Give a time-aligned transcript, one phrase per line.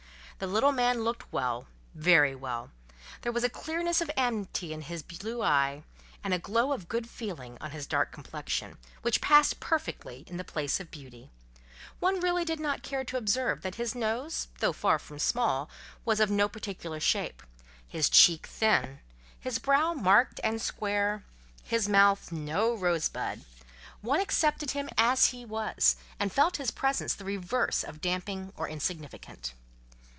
[0.43, 2.71] The little man looked well, very well;
[3.21, 5.83] there was a clearness of amity in his blue eye,
[6.23, 10.43] and a glow of good feeling on his dark complexion, which passed perfectly in the
[10.43, 11.29] place of beauty:
[11.99, 15.69] one really did not care to observe that his nose, though far from small,
[16.05, 17.43] was of no particular shape,
[17.87, 18.99] his cheek thin,
[19.39, 21.23] his brow marked and square,
[21.61, 23.45] his mouth no rose bud:
[24.01, 28.67] one accepted him as he was, and felt his presence the reverse of damping or
[28.67, 29.53] insignificant.